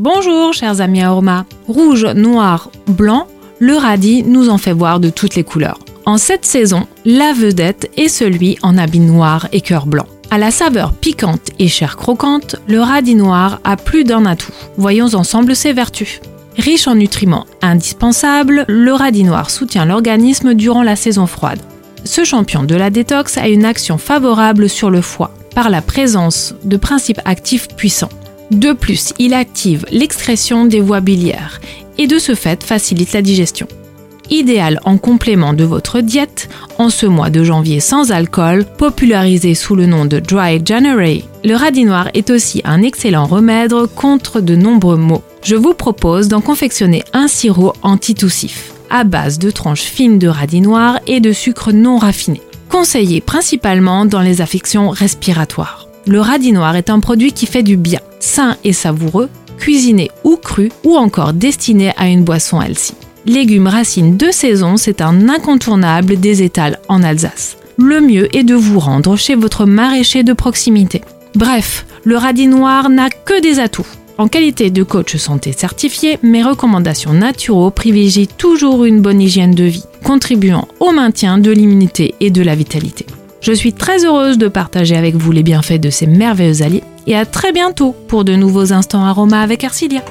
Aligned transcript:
Bonjour 0.00 0.52
chers 0.52 0.80
amis 0.80 1.02
aroma. 1.02 1.44
Rouge, 1.66 2.04
noir, 2.04 2.70
blanc, 2.86 3.26
le 3.58 3.74
radis 3.74 4.22
nous 4.22 4.48
en 4.48 4.56
fait 4.56 4.72
voir 4.72 5.00
de 5.00 5.10
toutes 5.10 5.34
les 5.34 5.42
couleurs. 5.42 5.80
En 6.06 6.18
cette 6.18 6.44
saison, 6.44 6.86
la 7.04 7.32
vedette 7.32 7.90
est 7.96 8.06
celui 8.06 8.58
en 8.62 8.78
habit 8.78 9.00
noir 9.00 9.48
et 9.50 9.60
cœur 9.60 9.86
blanc. 9.86 10.06
À 10.30 10.38
la 10.38 10.52
saveur 10.52 10.92
piquante 10.92 11.50
et 11.58 11.66
chair 11.66 11.96
croquante, 11.96 12.54
le 12.68 12.80
radis 12.80 13.16
noir 13.16 13.58
a 13.64 13.76
plus 13.76 14.04
d'un 14.04 14.24
atout. 14.24 14.52
Voyons 14.76 15.16
ensemble 15.16 15.56
ses 15.56 15.72
vertus. 15.72 16.20
Riche 16.56 16.86
en 16.86 16.94
nutriments 16.94 17.46
indispensables, 17.60 18.66
le 18.68 18.92
radis 18.92 19.24
noir 19.24 19.50
soutient 19.50 19.84
l'organisme 19.84 20.54
durant 20.54 20.84
la 20.84 20.94
saison 20.94 21.26
froide. 21.26 21.60
Ce 22.04 22.22
champion 22.22 22.62
de 22.62 22.76
la 22.76 22.90
détox 22.90 23.36
a 23.36 23.48
une 23.48 23.64
action 23.64 23.98
favorable 23.98 24.68
sur 24.68 24.90
le 24.90 25.00
foie 25.00 25.32
par 25.56 25.70
la 25.70 25.82
présence 25.82 26.54
de 26.62 26.76
principes 26.76 27.20
actifs 27.24 27.66
puissants. 27.66 28.10
De 28.50 28.72
plus, 28.72 29.12
il 29.18 29.34
active 29.34 29.84
l'excrétion 29.90 30.64
des 30.64 30.80
voies 30.80 31.00
biliaires 31.00 31.60
et 31.98 32.06
de 32.06 32.18
ce 32.18 32.34
fait 32.34 32.62
facilite 32.62 33.12
la 33.12 33.22
digestion. 33.22 33.66
Idéal 34.30 34.78
en 34.84 34.98
complément 34.98 35.54
de 35.54 35.64
votre 35.64 36.00
diète, 36.00 36.48
en 36.78 36.90
ce 36.90 37.06
mois 37.06 37.30
de 37.30 37.44
janvier 37.44 37.80
sans 37.80 38.12
alcool, 38.12 38.66
popularisé 38.76 39.54
sous 39.54 39.74
le 39.74 39.86
nom 39.86 40.04
de 40.04 40.18
Dry 40.18 40.60
January, 40.64 41.24
le 41.44 41.54
radis 41.54 41.84
noir 41.84 42.08
est 42.12 42.30
aussi 42.30 42.60
un 42.64 42.82
excellent 42.82 43.26
remède 43.26 43.74
contre 43.94 44.40
de 44.40 44.54
nombreux 44.54 44.98
maux. 44.98 45.22
Je 45.42 45.56
vous 45.56 45.72
propose 45.72 46.28
d'en 46.28 46.42
confectionner 46.42 47.02
un 47.14 47.26
sirop 47.26 47.72
antitoussif 47.82 48.72
à 48.90 49.04
base 49.04 49.38
de 49.38 49.50
tranches 49.50 49.82
fines 49.82 50.18
de 50.18 50.28
radis 50.28 50.60
noir 50.60 50.98
et 51.06 51.20
de 51.20 51.32
sucre 51.32 51.72
non 51.72 51.98
raffiné, 51.98 52.40
conseillé 52.68 53.20
principalement 53.20 54.06
dans 54.06 54.22
les 54.22 54.40
affections 54.40 54.90
respiratoires. 54.90 55.88
Le 56.06 56.20
radis 56.20 56.52
noir 56.52 56.76
est 56.76 56.90
un 56.90 57.00
produit 57.00 57.32
qui 57.32 57.46
fait 57.46 57.62
du 57.62 57.76
bien, 57.76 58.00
sain 58.20 58.56
et 58.64 58.72
savoureux, 58.72 59.28
cuisiné 59.58 60.10
ou 60.24 60.36
cru 60.36 60.70
ou 60.84 60.96
encore 60.96 61.32
destiné 61.32 61.92
à 61.96 62.08
une 62.08 62.24
boisson 62.24 62.60
healthy. 62.60 62.94
Légumes 63.26 63.66
racines 63.66 64.16
de 64.16 64.30
saison, 64.30 64.76
c'est 64.76 65.00
un 65.00 65.28
incontournable 65.28 66.18
des 66.18 66.42
étals 66.42 66.78
en 66.88 67.02
Alsace. 67.02 67.56
Le 67.76 68.00
mieux 68.00 68.34
est 68.36 68.44
de 68.44 68.54
vous 68.54 68.80
rendre 68.80 69.16
chez 69.16 69.34
votre 69.34 69.66
maraîcher 69.66 70.22
de 70.22 70.32
proximité. 70.32 71.02
Bref, 71.34 71.86
le 72.04 72.16
radis 72.16 72.46
noir 72.46 72.88
n'a 72.88 73.10
que 73.10 73.40
des 73.40 73.60
atouts. 73.60 73.86
En 74.16 74.26
qualité 74.26 74.70
de 74.70 74.82
coach 74.82 75.16
santé 75.16 75.52
certifié, 75.52 76.18
mes 76.22 76.42
recommandations 76.42 77.12
naturaux 77.12 77.70
privilégient 77.70 78.26
toujours 78.26 78.84
une 78.84 79.00
bonne 79.00 79.20
hygiène 79.20 79.54
de 79.54 79.64
vie, 79.64 79.84
contribuant 80.02 80.66
au 80.80 80.90
maintien 80.90 81.38
de 81.38 81.52
l'immunité 81.52 82.16
et 82.18 82.30
de 82.30 82.42
la 82.42 82.56
vitalité. 82.56 83.06
Je 83.40 83.52
suis 83.52 83.72
très 83.72 84.04
heureuse 84.04 84.36
de 84.36 84.48
partager 84.48 84.96
avec 84.96 85.14
vous 85.14 85.30
les 85.30 85.44
bienfaits 85.44 85.80
de 85.80 85.90
ces 85.90 86.08
merveilleux 86.08 86.62
alliés 86.62 86.82
et 87.08 87.16
à 87.16 87.24
très 87.24 87.52
bientôt 87.52 87.96
pour 88.06 88.24
de 88.24 88.34
nouveaux 88.34 88.72
instants 88.72 89.04
aromas 89.04 89.40
avec 89.40 89.64
Arcilia. 89.64 90.02